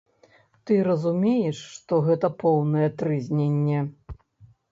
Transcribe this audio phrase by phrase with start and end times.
[0.67, 3.79] Ты разумееш, што гэта поўнае трызненне.